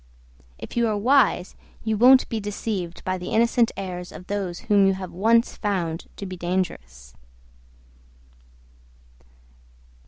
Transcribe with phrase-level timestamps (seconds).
[0.57, 4.87] If you are wise you won't be deceived by the innocent airs of those whom
[4.87, 7.13] you have once found to be dangerous.